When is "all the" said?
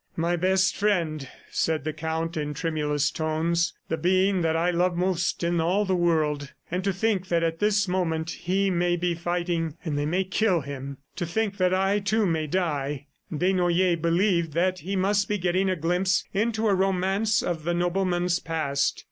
5.61-5.95